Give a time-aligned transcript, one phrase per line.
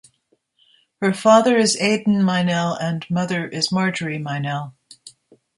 [0.99, 4.73] Her father is Aden Meinel and mother is Marjorie Meinel.